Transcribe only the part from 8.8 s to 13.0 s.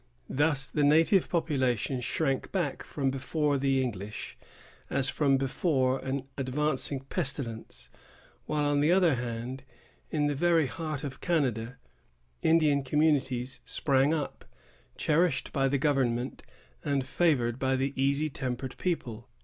other hand, in the very heart of Canada, Indian